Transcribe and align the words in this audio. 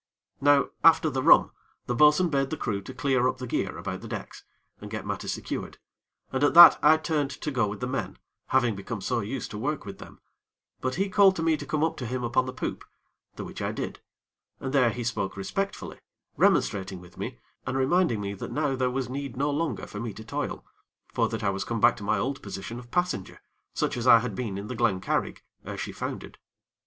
Now, 0.41 0.69
after 0.83 1.11
the 1.11 1.21
rum, 1.21 1.51
the 1.85 1.93
bo'sun 1.93 2.29
bade 2.29 2.49
the 2.49 2.57
crew 2.57 2.81
to 2.81 2.91
clear 2.91 3.27
up 3.27 3.37
the 3.37 3.45
gear 3.45 3.77
about 3.77 4.01
the 4.01 4.07
decks, 4.07 4.43
and 4.79 4.89
get 4.89 5.05
matters 5.05 5.31
secured, 5.33 5.77
and 6.31 6.43
at 6.43 6.55
that 6.55 6.79
I 6.81 6.97
turned 6.97 7.29
to 7.29 7.51
go 7.51 7.67
with 7.67 7.81
the 7.81 7.85
men, 7.85 8.17
having 8.47 8.75
become 8.75 9.01
so 9.01 9.19
used 9.19 9.51
to 9.51 9.59
work 9.59 9.85
with 9.85 9.99
them; 9.99 10.19
but 10.79 10.95
he 10.95 11.07
called 11.07 11.35
to 11.35 11.43
me 11.43 11.55
to 11.55 11.67
come 11.67 11.83
up 11.83 11.97
to 11.97 12.07
him 12.07 12.23
upon 12.23 12.47
the 12.47 12.51
poop, 12.51 12.83
the 13.35 13.45
which 13.45 13.61
I 13.61 13.71
did, 13.71 13.99
and 14.59 14.73
there 14.73 14.89
he 14.89 15.03
spoke 15.03 15.37
respectfully, 15.37 15.99
remonstrating 16.35 16.99
with 16.99 17.19
me, 17.19 17.37
and 17.67 17.77
reminding 17.77 18.21
me 18.21 18.33
that 18.33 18.51
now 18.51 18.75
there 18.75 18.89
was 18.89 19.07
need 19.07 19.37
no 19.37 19.51
longer 19.51 19.85
for 19.85 19.99
me 19.99 20.13
to 20.13 20.25
toil; 20.25 20.65
for 21.13 21.29
that 21.29 21.43
I 21.43 21.51
was 21.51 21.63
come 21.63 21.79
back 21.79 21.95
to 21.97 22.03
my 22.03 22.17
old 22.17 22.41
position 22.41 22.79
of 22.79 22.89
passenger, 22.89 23.39
such 23.75 23.95
as 23.97 24.07
I 24.07 24.17
had 24.21 24.33
been 24.33 24.57
in 24.57 24.65
the 24.65 24.73
Glen 24.73 24.99
Carrig, 24.99 25.43
ere 25.63 25.77
she 25.77 25.91
foundered. 25.91 26.39